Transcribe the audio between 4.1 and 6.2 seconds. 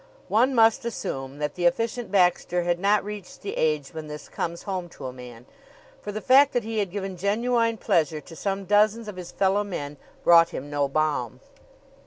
comes home to a man, for